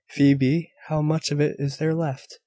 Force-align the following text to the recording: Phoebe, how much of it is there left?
Phoebe, 0.09 0.71
how 0.87 1.03
much 1.03 1.29
of 1.29 1.39
it 1.39 1.57
is 1.59 1.77
there 1.77 1.93
left? 1.93 2.39